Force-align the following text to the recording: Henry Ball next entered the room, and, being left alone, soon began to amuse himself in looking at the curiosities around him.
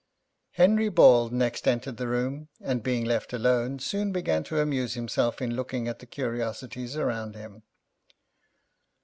Henry 0.53 0.89
Ball 0.89 1.29
next 1.29 1.67
entered 1.67 1.97
the 1.97 2.07
room, 2.07 2.47
and, 2.59 2.81
being 2.81 3.05
left 3.05 3.33
alone, 3.33 3.77
soon 3.77 4.11
began 4.11 4.43
to 4.45 4.59
amuse 4.59 4.95
himself 4.95 5.43
in 5.43 5.55
looking 5.55 5.87
at 5.87 5.99
the 5.99 6.07
curiosities 6.07 6.97
around 6.97 7.35
him. 7.35 7.61